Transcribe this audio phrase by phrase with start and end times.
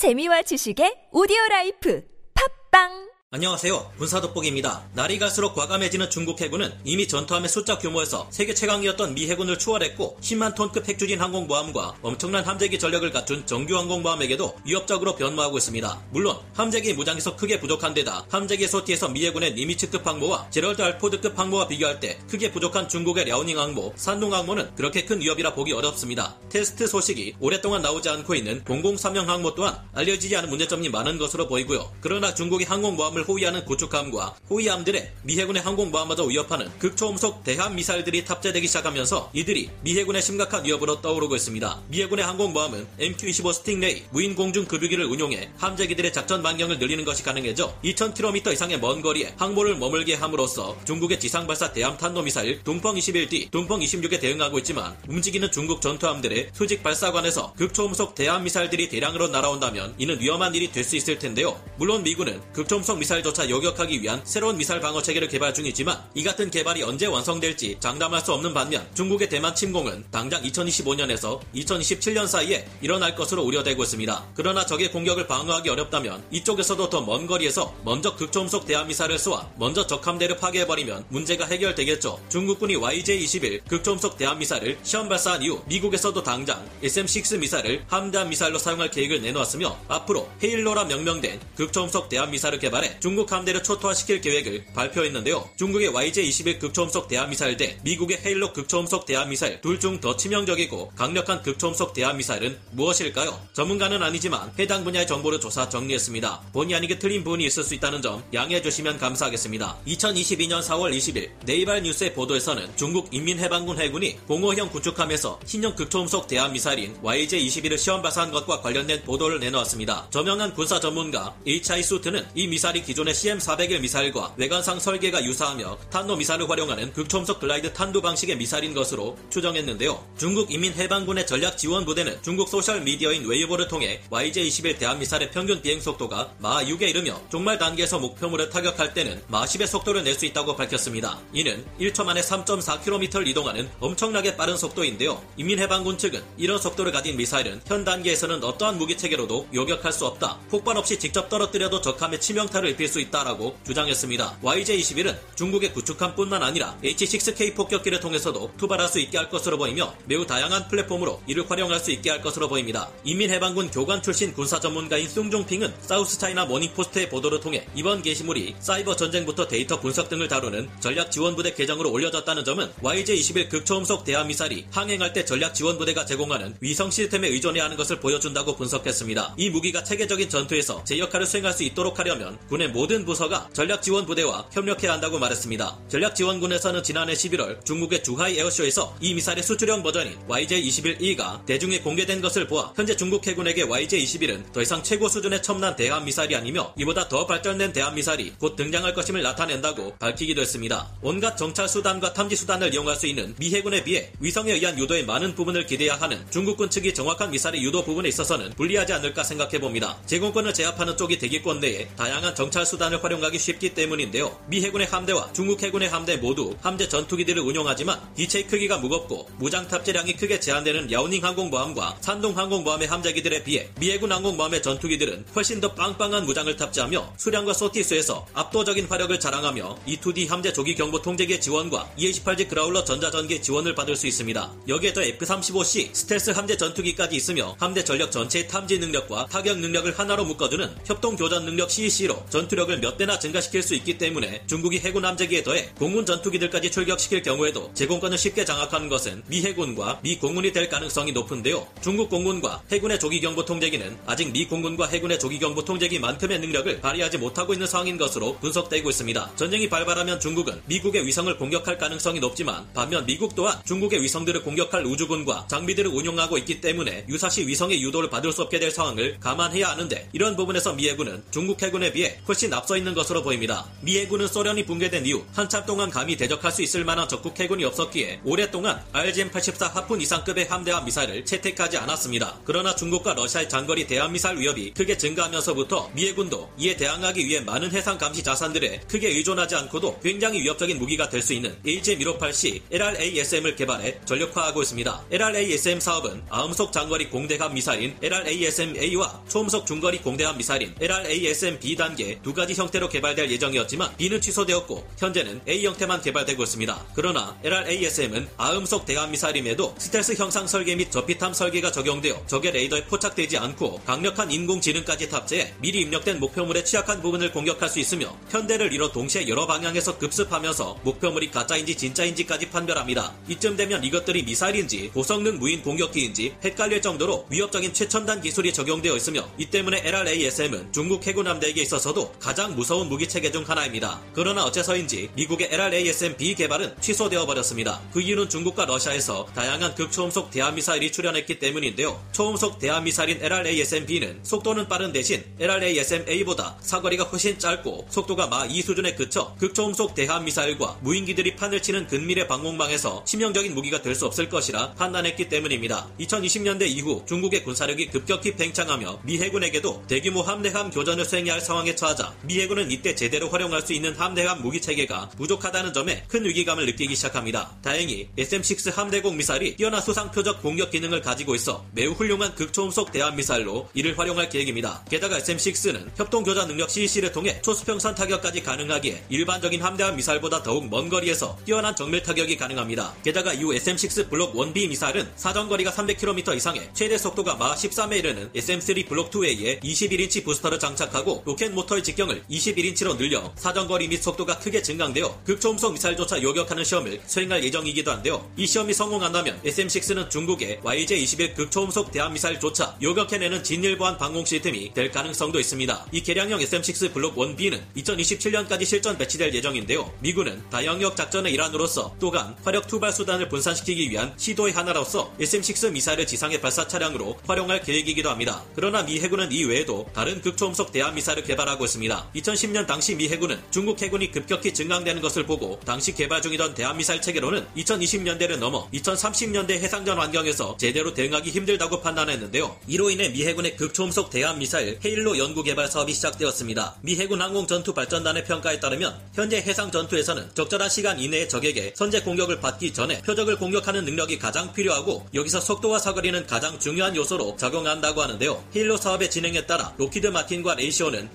[0.00, 2.00] 재미와 지식의 오디오 라이프.
[2.32, 3.92] 팟빵 안녕하세요.
[3.96, 4.88] 군사 돋보기입니다.
[4.92, 10.56] 날이 갈수록 과감해지는 중국 해군은 이미 전투함의 숫자 규모에서 세계 최강이었던 미 해군을 추월했고 10만
[10.56, 16.06] 톤급 핵추진 항공모함과 엄청난 함재기 전력을 갖춘 정규 항공모함에게도 위협적으로 변모하고 있습니다.
[16.10, 20.92] 물론 함재기 무장에서 크게 부족한 데다 함재기 sortie에서 미 해군의 니미츠급 항모와 제럴드 R.
[20.92, 25.72] 포드급 항모와 비교할 때 크게 부족한 중국의 랴오닝 항모, 산둥 항모는 그렇게 큰 위협이라 보기
[25.72, 26.36] 어렵습니다.
[26.48, 31.92] 테스트 소식이 오랫동안 나오지 않고 있는 003형 항모 또한 알려지지 않은 문제점이 많은 것으로 보이고요.
[32.00, 39.30] 그러나 중국이 항공모함을 호위하는 구축함과 호위함들에 미 해군의 항공모함마저 위협하는 극초음속 대함 미사일들이 탑재되기 시작하면서
[39.32, 41.80] 이들이 미 해군의 심각한 위협으로 떠오르고 있습니다.
[41.88, 47.74] 미 해군의 항공모함은 MQ-25 스팅레이 무인 공중 급유기를 운용해 함재기들의 작전 반경을 늘리는 것이 가능해져
[47.82, 53.50] 2,000km 이상의 먼 거리에 항모를 머물게 함으로써 중국의 지상 발사 대함 탄도 미사일 둥펑 21D,
[53.50, 60.20] 둥펑 26에 대응하고 있지만 움직이는 중국 전투함들의 수직 발사관에서 극초음속 대함 미사일들이 대량으로 날아온다면 이는
[60.20, 61.62] 위험한 일이 될 수 있을 텐데요.
[61.76, 66.50] 물론 미군은 극초음속 미사일 미사일조차 요격하기 위한 새로운 미사일 방어 체계를 개발 중이지만 이 같은
[66.50, 73.16] 개발이 언제 완성될지 장담할 수 없는 반면 중국의 대만 침공은 당장 2025년에서 2027년 사이에 일어날
[73.16, 74.26] 것으로 우려되고 있습니다.
[74.34, 80.06] 그러나 적의 공격을 방어하기 어렵다면 이쪽에서도 더 먼 거리에서 먼저 극초음속 대함미사일을 쏘아 먼저 적
[80.06, 82.20] 함대를 파괴해버리면 문제가 해결되겠죠.
[82.28, 89.22] 중국군이 YJ-21 극초음속 대함미사일을 시험 발사한 이후 미국에서도 당장 SM-6 미사일을 함대함 미사일로 사용할 계획을
[89.22, 95.48] 내놓았으며 앞으로 헤일로라 명명된 극초음속 대함미사일을 개발해 중국 함대를 초토화시킬 계획을 발표했는데요.
[95.56, 101.94] 중국의 YJ-21 극초음속 대함미사일 대 미국의 헤일로 극초음속 대함미사일 둘 중 더 치명적이고 강력한 극초음속
[101.94, 103.38] 대함미사일은 무엇일까요?
[103.54, 106.42] 전문가는 아니지만 해당 분야의 정보를 조사 정리했습니다.
[106.52, 109.78] 본의 아니게 틀린 부분이 있을 수 있다는 점 양해해 주시면 감사하겠습니다.
[109.86, 117.78] 2022년 4월 20일 네이발 뉴스의 보도에서는 중국 인민해방군 해군이 공호형 구축함에서 신형 극초음속 대함미사일인 YJ-21을
[117.78, 120.08] 시험 발사한 것과 관련된 보도를 내놓았습니다.
[120.10, 121.82] 저명한 군사 전문가 H.I.
[121.82, 128.02] 수트는 이 미사일이 기존의 CM401 미사일과 외관상 설계가 유사하며 탄도 미사일을 활용하는 극초음속 glide 탄두
[128.02, 130.04] 방식의 미사일인 것으로 추정했는데요.
[130.18, 135.62] 중국 인민 해방군의 전략 지원 부대는 중국 소셜 미디어인 웨이보를 통해 YJ-21 대함 미사일의 평균
[135.62, 140.26] 비행 속도가 마하 6에 이르며 종말 단계에서 목표물을 타격할 때는 마하 10의 속도를 낼 수
[140.26, 141.20] 있다고 밝혔습니다.
[141.32, 145.22] 이는 1초 만에 3.4km를 이동하는 엄청나게 빠른 속도인데요.
[145.36, 150.40] 인민해방군 측은 이런 속도를 가진 미사일은 현 단계에서는 어떠한 무기 체계로도 요격할 수 없다.
[150.50, 154.38] 폭발 없이 직접 떨어뜨려도 적함에 치명타를 입힐 수 있다라고 주장했습니다.
[154.42, 160.68] YJ-21은 중국의 구축함뿐만 아니라 H-6K 폭격기를 통해서도 투발할 수 있게 할 것으로 보이며 매우 다양한
[160.68, 162.88] 플랫폼으로 이를 활용할 수 있게 할 것으로 보입니다.
[163.04, 169.80] 인민해방군 교관 출신 군사 전문가인 쑹중핑은 사우스차이나 모닝포스트의 보도를 통해 이번 게시물이 사이버 전쟁부터 데이터
[169.80, 176.06] 분석 등을 다루는 전략 지원부대 계정으로 올려졌다는 점은 YJ-21 극초음속 대함미사일이 항행할 때 전략 지원부대가
[176.06, 179.34] 제공하는 위성 시스템에 의존해야 하는 것을 보여준다고 분석했습니다.
[179.36, 184.92] 이 무기가 체계적인 전투에서 제 역할을 수행할 수 있도록 하려면 군의 모든 부서가 전략지원부대와 협력해야
[184.92, 185.78] 한다고 말했습니다.
[185.88, 192.72] 전략지원군에서는 지난해 11월 중국의 주하이 에어쇼에서 이 미사일의 수출형 버전인 YJ-21E가 대중에 공개된 것을 보아
[192.76, 197.72] 현재 중국 해군에게 YJ-21은 더 이상 최고 수준의 첨단 대함 미사일이 아니며 이보다 더 발전된
[197.72, 200.90] 대함 미사일이 곧 등장할 것임을 나타낸다고 밝히기도 했습니다.
[201.00, 205.34] 온갖 정찰 수단과 탐지 수단을 이용할 수 있는 미 해군에 비해 위성에 의한 유도의 많은
[205.34, 209.96] 부분을 기대야 하는 중국군 측이 정확한 미사일의 유도 부분에 있어서는 불리하지 않을까 생각해 봅니다.
[210.06, 214.38] 제공권을 제압하는 쪽이 대기권 내에 다양한 정찰 수단을 활용하기 쉽기 때문인데요.
[214.48, 220.14] 미 해군의 함대와 중국 해군의 함대 모두 함대 전투기들을 운용하지만 기체의 크기가 무겁고 무장 탑재량이
[220.16, 226.24] 크게 제한되는 랴오닝 항공모함과 산동 항공모함의 함재기들에 비해 미 해군 항공모함의 전투기들은 훨씬 더 빵빵한
[226.26, 232.84] 무장을 탑재하며 수량과 sortie수에서 압도적인 화력을 자랑하며 E2D 함재 조기 경보 통제기의 지원과 EA-18G 그라울러
[232.84, 234.52] 전자전기 지원을 받을 수 있습니다.
[234.68, 240.24] 여기에 더 F-35C 스텔스 함재 전투기까지 있으며 함대 전력 전체의 탐지 능력과 타격 능력을 하나로
[240.24, 245.04] 묶어두는 협동 교전 능력 CEC로 전 투력을 몇 대나 증가시킬 수 있기 때문에 중국이 해군
[245.04, 250.68] 함재기에 더해 공군 전투기들까지 출격시킬 경우에도 제공권을 쉽게 장악하는 것은 미 해군과 미 공군이 될
[250.68, 251.66] 가능성이 높은데요.
[251.82, 257.66] 중국 공군과 해군의 조기경보 통제기는 아직 미 공군과 해군의 조기경보 통제기만큼의 능력을 발휘하지 못하고 있는
[257.66, 259.32] 상황인 것으로 분석되고 있습니다.
[259.36, 265.46] 전쟁이 발발하면 중국은 미국의 위성을 공격할 가능성이 높지만 반면 미국 또한 중국의 위성들을 공격할 우주군과
[265.48, 270.36] 장비들을 운용하고 있기 때문에 유사시 위성의 유도를 받을 수 없게 될 상황을 감안해야 하는데 이런
[270.36, 273.66] 부분에서 미 해군은 중국 해군에 비해 훨씬 앞서 있는 것으로 보입니다.
[273.80, 278.20] 미 해군은 소련이 붕괴된 이후 한참 동안 감히 대적할 수 있을 만한 적국 해군이 없었기에
[278.24, 282.38] 오랫동안 RGM-84 하푼 이상급의 함대와 미사일을 채택하지 않았습니다.
[282.44, 287.72] 그러나 중국과 러시아의 장거리 대함 미사일 위협이 크게 증가하면서부터 미 해군도 이에 대항하기 위해 많은
[287.72, 293.98] 해상 감시 자산들에 크게 의존하지 않고도 굉장히 위협적인 무기가 될 수 있는 AGM-158C LRASM을 개발해
[294.04, 295.04] 전력화하고 있습니다.
[295.10, 302.54] LRASM 사업은 아음속 장거리 공대함 미사일인 LRASM-A와 초음속 중거리 공대함 미사일인 LRASM-B 단계 두 가지
[302.54, 306.86] 형태로 개발될 예정이었지만 B는 취소되었고 현재는 A 형태만 개발되고 있습니다.
[306.94, 313.38] 그러나 LRASM은 아음속 대함 미사일임에도 스텔스 형상 설계 및 저피탐 설계가 적용되어 적의 레이더에 포착되지
[313.38, 319.26] 않고 강력한 인공지능까지 탑재해 미리 입력된 목표물의 취약한 부분을 공격할 수 있으며 현대를 이뤄 동시에
[319.28, 323.14] 여러 방향에서 급습하면서 목표물이 가짜인지 진짜인지까지 판별합니다.
[323.28, 329.46] 이쯤 되면 이것들이 미사일인지 고성능 무인 공격기인지 헷갈릴 정도로 위협적인 최첨단 기술이 적용되어 있으며 이
[329.46, 334.00] 때문에 LRASM은 중국 해군 함대에게 있어서도 가장 무서운 무기 체계 중 하나입니다.
[334.12, 337.80] 그러나 어째서인지 미국의 LRASM-B 개발은 취소되어 버렸습니다.
[337.92, 342.02] 그 이유는 중국과 러시아에서 다양한 극초음속 대함미사일이 출현했기 때문인데요.
[342.12, 349.36] 초음속 대함미사일인 LRASM-B는 속도는 빠른 대신 LRASM-A보다 사거리가 훨씬 짧고 속도가 마 2 수준에 그쳐
[349.38, 355.86] 극초음속 대함미사일과 무인기들이 판을 치는 근미래 방공망에서 치명적인 무기가 될 수 없을 것이라 판단했기 때문입니다.
[356.00, 361.99] 2020년대 이후 중국의 군사력이 급격히 팽창하며 미 해군에게도 대규모 함대함 교전을 수행해야 할 상황에 처하자
[362.22, 366.94] 미 해군은 이때 제대로 활용할 수 있는 함대함 무기 체계가 부족하다는 점에 큰 위기감을 느끼기
[366.94, 367.56] 시작합니다.
[367.62, 373.16] 다행히 SM-6 함대공 미사일이 뛰어난 수상 표적 공격 기능을 가지고 있어 매우 훌륭한 극초음속 대함
[373.16, 374.84] 미사일로 이를 활용할 계획입니다.
[374.90, 380.88] 게다가 SM-6는 협동 교전 능력 CEC를 통해 초수평선 타격까지 가능하기에 일반적인 함대함 미사일보다 더욱 먼
[380.88, 382.94] 거리에서 뛰어난 정밀 타격이 가능합니다.
[383.02, 388.88] 게다가 이후 SM-6 블록 1B 미사일은 사정거리가 300km 이상에 최대 속도가 마하 13에 이르는 SM-3
[388.88, 394.62] 블록 2A에 21인치 부스터를 장착하고 로켓 모터 의 직경을 21인치로 늘려 사정거리 및 속도가 크게
[394.62, 398.30] 증강되어 극초음속 미사일조차 요격하는 시험을 수행할 예정이기도 한데요.
[398.36, 405.86] 이 시험이 성공한다면 SM-6는 중국의 YJ-21 극초음속 대함미사일조차 요격해내는 진일보한 방공 시스템이 될 가능성도 있습니다.
[405.92, 409.90] 이 개량형 SM-6 블록 1B는 2027년까지 실전 배치될 예정인데요.
[410.00, 416.40] 미군은 다영역 작전의 일환으로서 또한 화력 투발 수단을 분산시키기 위한 시도의 하나로서 SM-6 미사일을 지상의
[416.40, 418.44] 발사 차량으로 활용할 계획이기도 합니다.
[418.54, 422.10] 그러나 미 해군은 이 외에도 다른 극초음속 대함 미사일을 개발하고 있습니다.
[422.16, 427.00] 2010년 당시 미 해군은 중국 해군이 급격히 증강되는 것을 보고 당시 개발 중이던 대함 미사일
[427.00, 432.56] 체계로는 2020년대를 넘어 2030년대 해상전 환경에서 제대로 대응하기 힘들다고 판단했는데요.
[432.66, 436.76] 이로 인해 미 해군의 극초음속 대함 미사일 헤일로 연구 개발 사업이 시작되었습니다.
[436.82, 442.00] 미 해군 항공 전투 발전단의 평가에 따르면 현재 해상 전투에서는 적절한 시간 이내에 적에게 선제
[442.02, 448.02] 공격을 받기 전에 표적을 공격하는 능력이 가장 필요하고 여기서 속도와 사거리는 가장 중요한 요소로 작용한다고
[448.02, 448.42] 하는데요.
[448.54, 451.10] 헤일로 사업의 진행에 따라 록히드 마틴과 레이시온은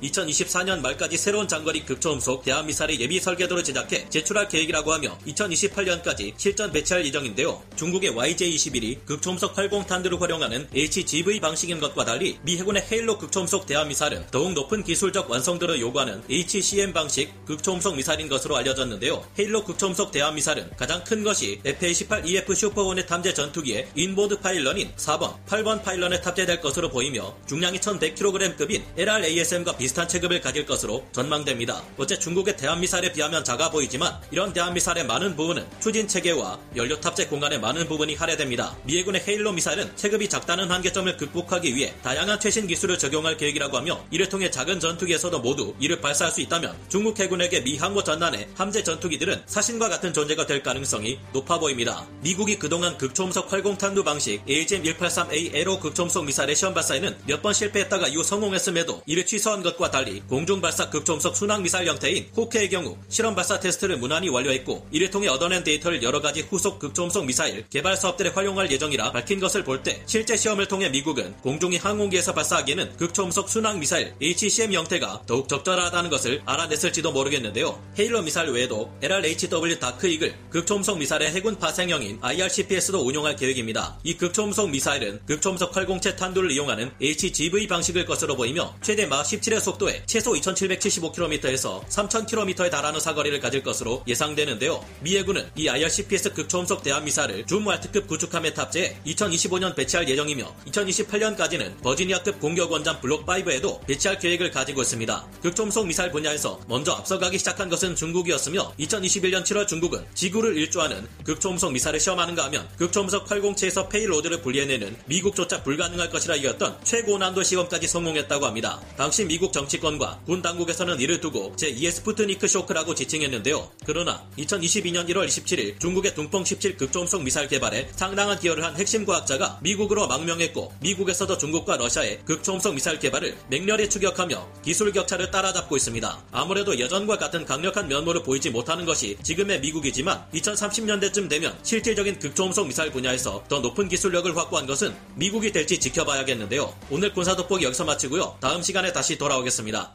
[0.45, 6.71] 2024년 말까지 새로운 장거리 극초음속 대함 미사일의 예비 설계도를 제작해 제출할 계획이라고 하며 2028년까지 실전
[6.71, 7.61] 배치할 예정인데요.
[7.75, 14.27] 중국의 YJ-21이 극초음속 활공탄두를 활용하는 HGV 방식인 것과 달리 미 해군의 헤일로 극초음속 대함 미사일은
[14.31, 19.25] 더욱 높은 기술적 완성도를 요구하는 HCM 방식 극초음속 미사일인 것으로 알려졌는데요.
[19.37, 25.83] 헤일로 극초음속 대함 미사일은 가장 큰 것이 FA-18EF 슈퍼호넷 함재 전투기의 inboard pylon인 4번, 8번
[25.83, 31.81] pylon에 탑재될 것으로 보이며 중량이 1100kg급인 LRASM과 비슷한 체급을 가질 것으로 전망됩니다.
[31.97, 36.99] 어째 중국의 대함 미사일에 비하면 작아 보이지만 이런 대함 미사일의 많은 부분은 추진 체계와 연료
[36.99, 38.75] 탑재 공간의 많은 부분이 할애됩니다.
[38.83, 44.03] 미 해군의 헤일로 미사일은 체급이 작다는 한계점을 극복하기 위해 다양한 최신 기술을 적용할 계획이라고 하며
[44.11, 48.83] 이를 통해 작은 전투기에서도 모두 이를 발사할 수 있다면 중국 해군에게 미 항모 전단의 함재
[48.83, 52.05] 전투기들은 사신과 같은 존재가 될 가능성이 높아 보입니다.
[52.21, 58.23] 미국이 그동안 극초음속 활공탄두 방식 AGM-183A ARRW 극초음속 미사일의 시험 발사에는 몇 번 실패했다가 이후
[58.23, 63.59] 성공했음에도 이를 취소한 것과 달리 공중 발사 극초음속 순항 미사일 형태인 HAWC의 경우 실험 발사
[63.59, 68.71] 테스트를 무난히 완료했고 이를 통해 얻어낸 데이터를 여러 가지 후속 극초음속 미사일 개발 사업들에 활용할
[68.71, 74.13] 예정이라 밝힌 것을 볼 때 실제 시험을 통해 미국은 공중의 항공기에서 발사하기에는 극초음속 순항 미사일
[74.21, 77.79] HCM 형태가 더욱 적절하다는 것을 알아냈을지도 모르겠는데요.
[77.99, 83.99] 헤일로 미사일 외에도 LRHW Dark Eagle 극초음속 미사일의 해군 파생형인 IRCPS도 운용할 계획입니다.
[84.03, 90.03] 이 극초음속 미사일은 극초음속 활공체 탄두를 이용하는 HGV 방식일 것으로 보이며 최대 마하 17의 속도에
[90.15, 94.81] 최소 2775km에서 3000km에 달하는 사거리를 가질 것으로 예상되는데요.
[95.01, 102.39] 미 해군은 이 IRCPS 극초음속 대함 미사일을 줌왈트급 구축함에 탑재해 2025년 배치할 예정이며 2028년까지는 버지니아급
[102.39, 105.27] 공격 원잠 블록 5에도 배치할 계획을 가지고 있습니다.
[105.41, 111.99] 극초음속 미사일 분야에서 먼저 앞서가기 시작한 것은 중국이었으며 2021년 7월 중국은 지구를 일주하는 극초음속 미사일을
[111.99, 118.79] 시험하는가 하면 극초음속 활공체에서 payload를 분리해내는 미국조차 불가능할 것이라 여겼던 최고난도 시험까지 성공했다고 합니다.
[118.95, 123.71] 당시 미국 정치권과 정부가 군 당국에서는 이를 두고 제2의 스푸트니크 쇼크라고 지칭했는데요.
[123.85, 129.59] 그러나 2022년 1월 27일 중국의 둥펑 17 극초음속 미사일 개발에 상당한 기여를 한 핵심 과학자가
[129.63, 136.23] 미국으로 망명했고 미국에서도 중국과 러시아의 극초음속 미사일 개발을 맹렬히 추격하며 기술 격차를 따라잡고 있습니다.
[136.31, 142.91] 아무래도 예전과 같은 강력한 면모를 보이지 못하는 것이 지금의 미국이지만 2030년대쯤 되면 실질적인 극초음속 미사일
[142.91, 146.73] 분야에서 더 높은 기술력을 확보한 것은 미국이 될지 지켜봐야겠는데요.
[146.89, 148.37] 오늘 군사 돋보기 여기서 마치고요.
[148.41, 149.94] 다음 시간에 다시 돌아오겠습니다.